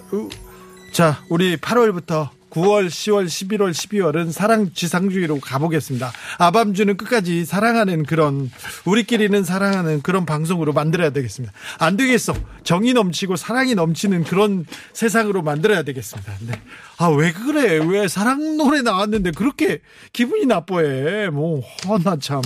[0.93, 6.13] 자, 우리 8월부터 9월, 10월, 11월, 12월은 사랑 지상주의로 가보겠습니다.
[6.39, 8.51] 아밤주는 끝까지 사랑하는 그런
[8.85, 11.53] 우리끼리는 사랑하는 그런 방송으로 만들어야 되겠습니다.
[11.79, 12.35] 안 되겠어.
[12.65, 16.33] 정이 넘치고 사랑이 넘치는 그런 세상으로 만들어야 되겠습니다.
[16.47, 16.61] 네.
[16.99, 17.81] 아, 왜 그래?
[17.85, 19.81] 왜 사랑 노래 나왔는데 그렇게
[20.13, 21.31] 기분이 나빠해?
[21.31, 22.43] 뭐, 허, 나 참.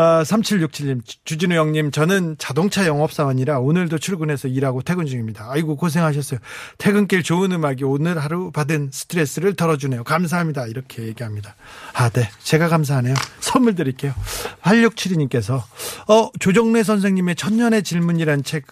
[0.00, 5.48] 아, 3767님, 주진우 형님, 저는 자동차 영업사원이라 오늘도 출근해서 일하고 퇴근 중입니다.
[5.50, 6.38] 아이고, 고생하셨어요.
[6.78, 10.04] 퇴근길 좋은 음악이 오늘 하루 받은 스트레스를 덜어주네요.
[10.04, 10.66] 감사합니다.
[10.68, 11.56] 이렇게 얘기합니다.
[11.94, 12.30] 아, 네.
[12.44, 13.16] 제가 감사하네요.
[13.40, 14.14] 선물 드릴게요.
[14.62, 15.64] 8672님께서,
[16.06, 18.66] 어, 조정래 선생님의 천년의 질문이란 책,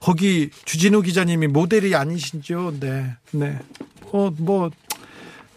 [0.00, 2.76] 거기 주진우 기자님이 모델이 아니신죠?
[2.80, 3.14] 네.
[3.32, 3.58] 네.
[4.12, 4.70] 어, 뭐,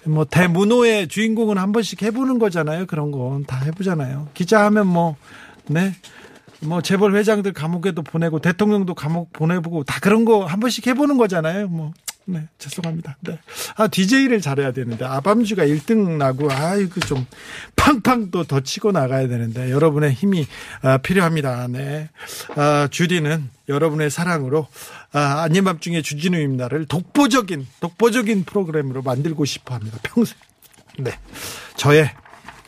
[0.07, 2.85] 뭐 대문호의 주인공은 한 번씩 해보는 거잖아요.
[2.85, 4.29] 그런 건 다 해보잖아요.
[4.33, 5.15] 기자하면 뭐
[5.67, 5.93] 네.
[6.61, 11.67] 뭐 재벌 회장들 감옥에도 보내고 대통령도 감옥 보내보고 다 그런 거 한 번씩 해보는 거잖아요.
[11.67, 11.91] 뭐
[12.29, 13.15] 네, 죄송합니다.
[13.21, 13.39] 네.
[13.77, 17.25] 아, DJ를 잘해야 되는데, 아밤주가 1등 나고, 아이고, 좀,
[17.77, 20.45] 팡팡 또 더 치고 나가야 되는데, 여러분의 힘이
[20.81, 21.67] 아, 필요합니다.
[21.69, 22.09] 네.
[22.57, 24.67] 아, 주디는 여러분의 사랑으로,
[25.13, 29.97] 아, 아닌 밤 중에 주진우입니다를 독보적인, 독보적인 프로그램으로 만들고 싶어 합니다.
[30.03, 30.35] 평생.
[30.99, 31.11] 네.
[31.77, 32.11] 저의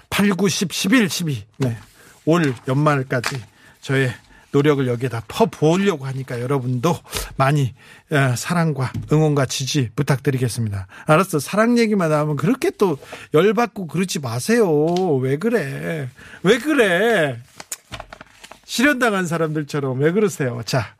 [0.09, 1.43] 8, 9, 10, 11, 12.
[1.57, 1.77] 네.
[2.23, 3.41] 올 연말까지
[3.81, 4.13] 저의
[4.51, 6.97] 노력을 여기에 다 퍼 부으려고 하니까 여러분도
[7.35, 7.73] 많이
[8.11, 10.87] 예, 사랑과 응원과 지지 부탁드리겠습니다.
[11.05, 11.39] 알았어.
[11.39, 12.97] 사랑 얘기만 하면 그렇게 또
[13.33, 14.67] 열받고 그러지 마세요.
[15.17, 16.09] 왜 그래?
[16.43, 17.39] 왜 그래?
[18.65, 20.61] 실현당한 사람들처럼 왜 그러세요?
[20.65, 20.95] 자,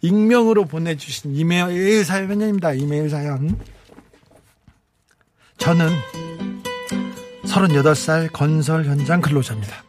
[0.00, 2.72] 익명으로 보내주신 이메일 사연입니다.
[2.72, 3.58] 이메일 사연.
[5.58, 5.88] 저는
[7.44, 9.84] 38살 건설 현장 근로자입니다.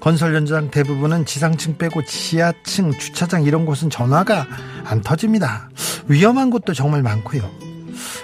[0.00, 4.46] 건설 현장 대부분은 지상층 빼고 지하층, 주차장 이런 곳은 전화가
[4.84, 5.70] 안 터집니다.
[6.08, 7.48] 위험한 곳도 정말 많고요.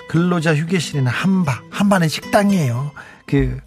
[0.08, 2.92] 근로자 휴게실에는 한바, 한바는 식당이에요.
[3.26, 3.60] 그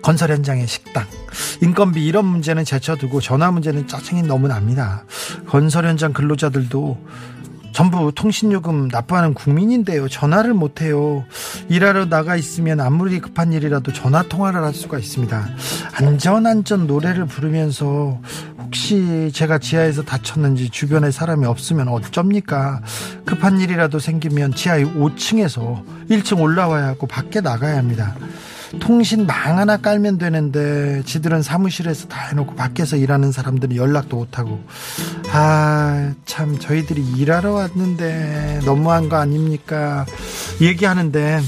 [0.00, 1.06] 건설 현장의 식당.
[1.60, 5.04] 인건비 이런 문제는 제쳐두고 전화 문제는 짜증이 너무 납니다.
[5.46, 6.98] 건설 현장 근로자들도
[7.72, 10.08] 전부 통신요금 납부하는 국민인데요.
[10.08, 11.24] 전화를 못해요.
[11.68, 15.48] 일하러 나가 있으면 아무리 급한 일이라도 전화 통화를 할 수가 있습니다.
[15.94, 18.20] 안전 안전 노래를 부르면서
[18.58, 22.82] 혹시 제가 지하에서 다쳤는지 주변에 사람이 없으면 어쩝니까?
[23.24, 28.14] 급한 일이라도 생기면 지하 5층에서 1층 올라와야 하고 밖에 나가야 합니다.
[28.80, 34.60] 통신망 하나 깔면 되는데 지들은 사무실에서 다 해놓고 밖에서 일하는 사람들은 연락도 못하고.
[35.32, 40.06] 아 참 저희들이 일하러 왔는데 너무한 거 아닙니까?
[40.60, 41.40] 얘기하는데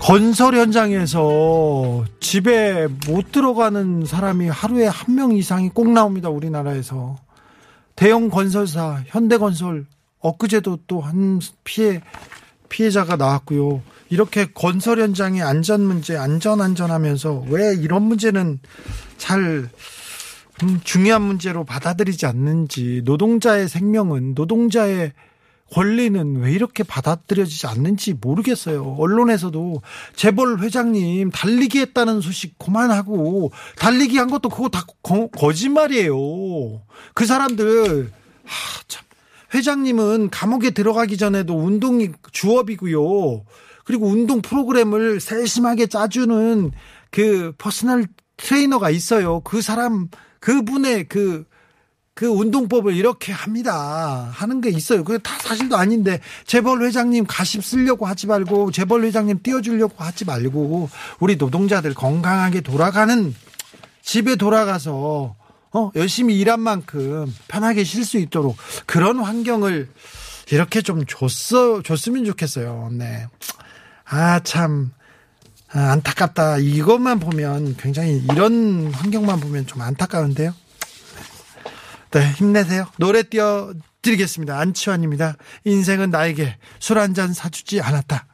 [0.00, 7.16] 건설 현장에서 집에 못 들어가는 사람이 하루에 한 명 이상이 꼭 나옵니다 우리나라에서.
[7.96, 9.84] 대형 건설사 현대건설
[10.20, 12.00] 엊그제도 또 한 피해
[12.72, 13.82] 피해자가 나왔고요.
[14.08, 18.60] 이렇게 건설 현장의 안전 문제, 안전 안전하면서 왜 이런 문제는
[19.18, 19.68] 잘
[20.62, 25.12] 음, 중요한 문제로 받아들이지 않는지, 노동자의 생명은 노동자의
[25.70, 28.96] 권리는 왜 이렇게 받아들여지지 않는지 모르겠어요.
[28.98, 29.80] 언론에서도
[30.14, 36.14] 재벌 회장님 달리기 했다는 소식 그만하고 달리기 한 것도 그거 다 거, 거짓말이에요.
[37.14, 38.12] 그 사람들
[38.44, 39.02] 하, 참
[39.54, 43.44] 회장님은 감옥에 들어가기 전에도 운동이 주업이고요.
[43.84, 46.72] 그리고 운동 프로그램을 세심하게 짜주는
[47.10, 49.40] 그 personal 트레이너가 있어요.
[49.40, 50.08] 그 사람,
[50.40, 51.44] 그분의 그,
[52.14, 54.28] 그 운동법을 이렇게 합니다.
[54.32, 55.04] 하는 게 있어요.
[55.04, 60.88] 그게 다 사실도 아닌데, 재벌 회장님 가십 쓰려고 하지 말고, 재벌 회장님 띄워주려고 하지 말고,
[61.20, 63.34] 우리 노동자들 건강하게 돌아가는
[64.02, 65.36] 집에 돌아가서
[65.72, 68.56] 어, 열심히 일한 만큼 편하게 쉴 수 있도록
[68.86, 69.88] 그런 환경을
[70.50, 72.90] 이렇게 좀 줬어, 줬으면 좋겠어요.
[72.92, 73.26] 네.
[74.04, 74.92] 아, 참.
[75.72, 76.58] 아, 안타깝다.
[76.58, 80.54] 이것만 보면 굉장히 이런 환경만 보면 좀 안타까운데요.
[82.10, 82.86] 네, 힘내세요.
[82.98, 84.58] 노래 띄워 드리겠습니다.
[84.58, 85.36] 안치환입니다.
[85.64, 88.26] 인생은 나에게 술 한 잔 사주지 않았다.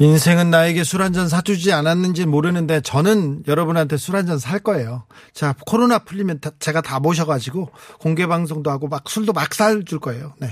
[0.00, 5.04] 인생은 나에게 술 한 잔 사주지 않았는지 모르는데 저는 여러분한테 술 한 잔 살 거예요.
[5.34, 9.98] 자, 코로나 풀리면 다- 제가 다 모셔가지고 공개 방송도 하고 막 술도 막 살 줄
[9.98, 10.34] 거예요.
[10.38, 10.50] 네.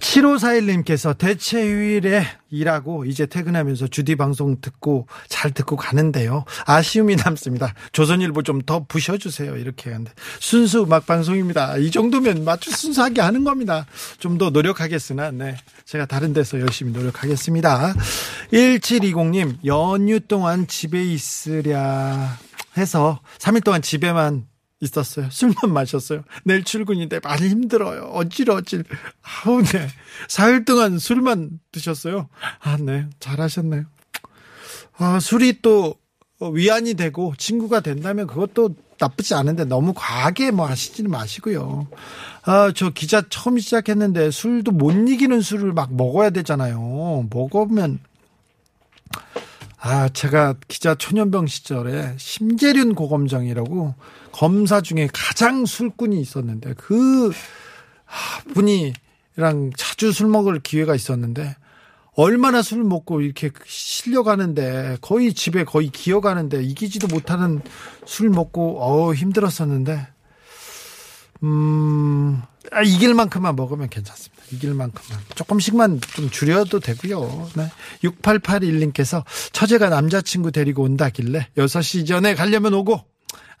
[0.00, 6.44] 7541님께서 대체 휴일에 일하고 이제 퇴근하면서 주디 방송 듣고 잘 듣고 가는데요.
[6.66, 7.74] 아쉬움이 남습니다.
[7.92, 9.56] 조선일보 좀 더 부셔주세요.
[9.56, 10.12] 이렇게 하는데.
[10.38, 11.76] 순수 음악 방송입니다.
[11.78, 13.86] 이 정도면 맞추 순수하게 하는 겁니다.
[14.18, 15.56] 좀 더 노력하겠으나, 네.
[15.84, 17.94] 제가 다른 데서 열심히 노력하겠습니다.
[18.52, 22.38] 1720님, 연휴 동안 집에 있으랴
[22.76, 24.46] 해서 3일 동안 집에만
[24.80, 25.28] 있었어요.
[25.30, 26.22] 술만 마셨어요.
[26.44, 28.02] 내일 출근인데 많이 힘들어요.
[28.12, 28.84] 어질어질.
[29.22, 29.88] 아우, 네.
[30.28, 32.28] 4일 동안 술만 드셨어요.
[32.60, 33.06] 아, 네.
[33.20, 33.84] 잘하셨네요.
[34.96, 35.96] 아, 술이 또
[36.40, 41.86] 위안이 되고 친구가 된다면 그것도 나쁘지 않은데 너무 과하게 뭐 하시지는 마시고요.
[42.42, 47.26] 아, 저 기자 처음 시작했는데 술도 못 이기는 술을 막 먹어야 되잖아요.
[47.30, 47.98] 먹으면
[49.82, 53.94] 아, 제가 기자 초년병 시절에 심재륜 고검장이라고
[54.30, 57.30] 검사 중에 가장 술꾼이 있었는데 그
[58.06, 61.56] 아, 분이랑 자주 술 먹을 기회가 있었는데
[62.14, 67.62] 얼마나 술 먹고 이렇게 실려가는데 거의 집에 거의 기어가는데 이기지도 못하는
[68.04, 70.08] 술 먹고 어 힘들었었는데
[71.42, 74.39] 음 아, 이길 만큼만 먹으면 괜찮습니다.
[74.52, 77.50] 이길 만큼만 조금씩만 좀 줄여도 되고요.
[77.56, 77.70] 네.
[78.04, 83.00] 6881님께서 처제가 남자친구 데리고 온다길래 6시 전에 가려면 오고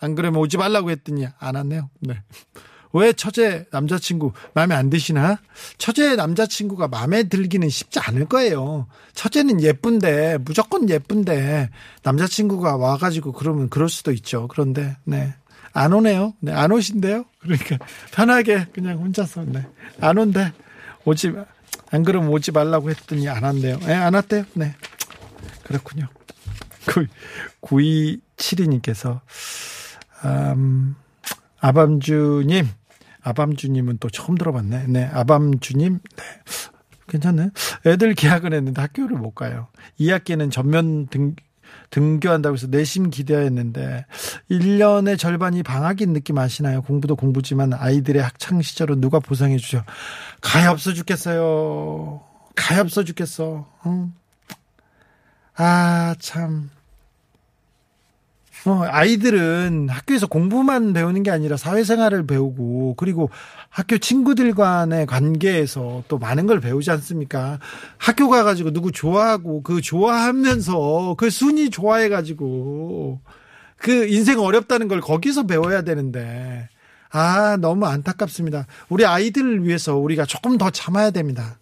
[0.00, 1.90] 안 그러면 오지 말라고 했더니 안 왔네요.
[2.00, 2.22] 네.
[2.92, 5.38] 왜 처제 남자친구 마음에 안 드시나?
[5.78, 8.88] 처제 남자친구가 마음에 들기는 쉽지 않을 거예요.
[9.14, 11.70] 처제는 예쁜데 무조건 예쁜데
[12.02, 14.48] 남자친구가 와가지고 그러면 그럴 수도 있죠.
[14.48, 15.34] 그런데 네
[15.72, 16.34] 안 오네요.
[16.40, 17.24] 네, 안 오신대요.
[17.40, 17.78] 그러니까
[18.12, 19.66] 편하게 그냥 혼자서 네.
[20.00, 20.52] 안 온대.
[21.04, 21.44] 오지 마-
[21.90, 23.78] 안 그러면 오지 말라고 했더니 안 왔네요.
[23.80, 24.44] 네, 안 왔대요.
[24.54, 24.74] 네.
[25.64, 26.08] 그렇군요.
[27.60, 29.20] 9272님께서
[30.24, 30.96] 음,
[31.60, 32.68] 아밤주님
[33.22, 34.86] 아밤주님은 또 처음 들어봤네.
[34.88, 35.98] 네, 아밤주님.
[36.16, 36.24] 네.
[37.08, 37.50] 괜찮네.
[37.86, 39.68] 애들 계약을 했는데 학교를 못 가요.
[39.98, 41.34] 2학기는 전면 등,
[41.90, 44.06] 등교한다고 해서 내심 기대했는데
[44.50, 46.82] 1년의 절반이 방학인 느낌 아시나요?
[46.82, 49.84] 공부도 공부지만 아이들의 학창 시절은 누가 보상해 주죠?
[50.40, 52.22] 가엾어 죽겠어요.
[52.54, 53.66] 가엾어 죽겠어.
[53.86, 54.12] 응?
[55.56, 56.70] 아, 참.
[58.66, 63.30] 어, 아이들은 학교에서 공부만 배우는 게 아니라 사회생활을 배우고 그리고
[63.70, 67.58] 학교 친구들 간의 관계에서 또 많은 걸 배우지 않습니까?
[67.96, 73.20] 학교 가가지고 누구 좋아하고 그 좋아하면서 그 순위 좋아해가지고
[73.76, 76.68] 그 인생 어렵다는 걸 거기서 배워야 되는데
[77.10, 78.66] 아 너무 안타깝습니다.
[78.90, 81.59] 우리 아이들을 위해서 우리가 조금 더 참아야 됩니다.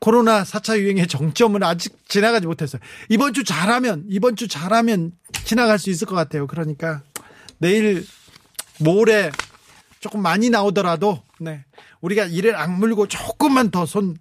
[0.00, 2.80] 코로나 4차 유행의 정점은 아직 지나가지 못했어요.
[3.08, 5.12] 이번 주 잘하면, 이번 주 잘하면
[5.44, 6.46] 지나갈 수 있을 것 같아요.
[6.46, 7.02] 그러니까
[7.58, 8.06] 내일,
[8.78, 9.30] 모레
[10.00, 11.64] 조금 많이 나오더라도, 네.
[12.00, 14.16] 우리가 이를 악물고 조금만 더 손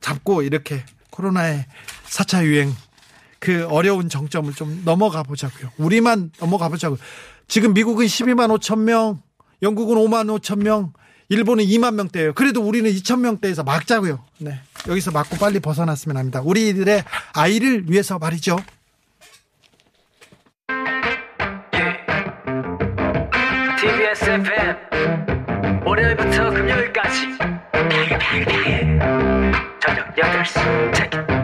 [0.00, 1.64] 잡고 이렇게 코로나의
[2.06, 2.74] 4차 유행
[3.38, 5.70] 그 어려운 정점을 좀 넘어가 보자고요.
[5.78, 6.98] 우리만 넘어가 보자고요.
[7.48, 9.22] 지금 미국은 12만 5천 명,
[9.62, 10.92] 영국은 5만 5천 명,
[11.30, 12.34] 일본은 2만 명대예요.
[12.34, 14.22] 그래도 우리는 2천 명대에서 막자고요.
[14.38, 14.60] 네.
[14.88, 16.40] 여기서 막고 빨리 벗어났으면 합니다.
[16.42, 18.58] 우리들의 아이를 위해서 말이죠.
[25.84, 27.38] 월요일부터 금요일까지.
[29.80, 30.94] 저녁 8시.
[30.94, 31.43] 체크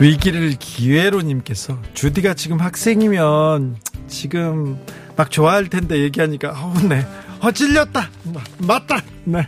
[0.00, 4.78] 위기를 기회로 님께서 주디가 지금 학생이면 지금
[5.16, 7.04] 막 좋아할 텐데 얘기하니까 어우 네.
[7.40, 8.08] 어 찔렸다.
[8.32, 9.02] 마- 맞다.
[9.24, 9.46] 네.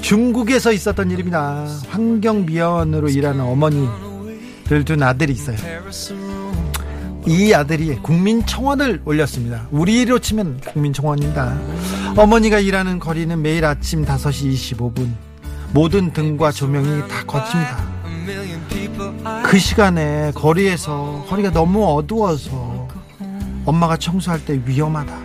[0.00, 1.66] 중국에서 있었던 일입니다.
[1.88, 5.56] 환경 미화원으로 일하는 어머니들 둔 아들이 있어요.
[7.26, 9.66] 이 아들이 국민청원을 올렸습니다.
[9.70, 11.58] 우리로 치면 국민청원입니다.
[12.16, 15.10] 어머니가 일하는 거리는 매일 아침 5시 25분.
[15.72, 17.93] 모든 등과 조명이 다 거칩니다.
[19.54, 22.88] 그 시간에 거리에서 거리가 너무 어두워서
[23.64, 25.16] 엄마가 청소할 때 위험하다.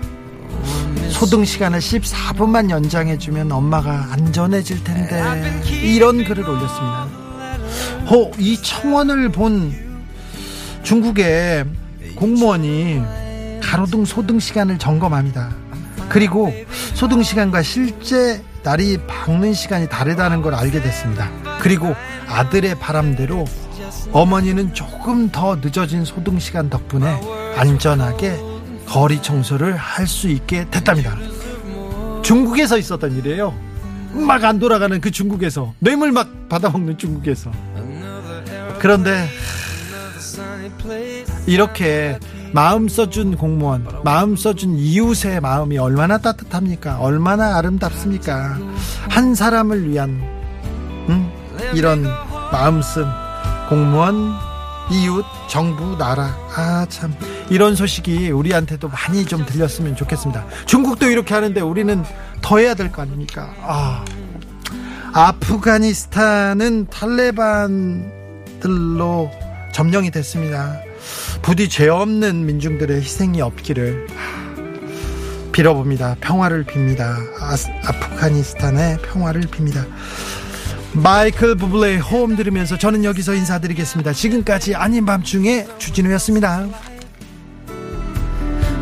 [1.09, 5.19] 소등 시간을 14분만 연장해주면 엄마가 안전해질 텐데
[5.81, 7.07] 이런 글을 올렸습니다.
[8.05, 9.73] 어, 이 청원을 본
[10.83, 11.65] 중국의
[12.15, 13.01] 공무원이
[13.63, 15.49] 가로등 소등 시간을 점검합니다.
[16.07, 16.53] 그리고
[16.93, 21.31] 소등 시간과 실제 날이 밝는 시간이 다르다는 걸 알게 됐습니다.
[21.61, 21.95] 그리고
[22.27, 23.45] 아들의 바람대로
[24.11, 27.19] 어머니는 조금 더 늦어진 소등 시간 덕분에
[27.57, 28.39] 안전하게
[28.85, 31.15] 거리 청소를 할 수 있게 됐답니다.
[32.23, 33.53] 중국에서 있었던 일이에요.
[34.13, 37.51] 막 안 돌아가는 그 중국에서 뇌물 막 받아먹는 중국에서
[38.79, 39.27] 그런데
[41.45, 42.17] 이렇게
[42.51, 46.99] 마음 써준 공무원, 마음 써준 이웃의 마음이 얼마나 따뜻합니까?
[46.99, 48.57] 얼마나 아름답습니까?
[49.09, 50.09] 한 사람을 위한
[51.09, 51.29] 음?
[51.75, 52.03] 이런
[52.51, 53.05] 마음 쓴
[53.69, 54.33] 공무원,
[54.91, 56.35] 이웃, 정부, 나라.
[56.55, 57.13] 아, 참.
[57.49, 60.45] 이런 소식이 우리한테도 많이 좀 들렸으면 좋겠습니다.
[60.65, 62.03] 중국도 이렇게 하는데 우리는
[62.41, 63.53] 더 해야 될 거 아닙니까?
[63.61, 64.03] 아.
[65.13, 69.31] 아프가니스탄은 탈레반들로
[69.73, 70.79] 점령이 됐습니다.
[71.41, 74.05] 부디 죄 없는 민중들의 희생이 없기를
[75.51, 76.15] 빌어봅니다.
[76.21, 77.01] 평화를 빕니다.
[77.41, 77.55] 아,
[77.85, 79.85] 아프가니스탄의 평화를 빕니다.
[80.93, 84.13] 마이클 부블레의 호흡 들으면서 저는 여기서 인사드리겠습니다.
[84.13, 86.67] 지금까지 아닌 밤중에 주진우였습니다.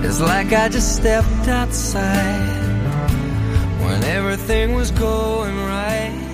[0.03, 2.47] It's like I just stepped outside
[3.81, 6.26] when everything was going right.